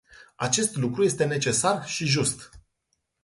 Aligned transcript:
Acest 0.35 0.75
lucru 0.75 1.03
este 1.03 1.25
necesar 1.25 1.85
și 1.85 2.05
just. 2.05 2.49